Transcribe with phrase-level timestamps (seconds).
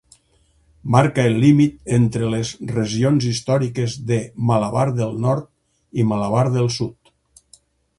[0.95, 5.49] Marca el límit entre les regions històriques de Malabar del Nord
[6.03, 7.19] i Malabar del Sud.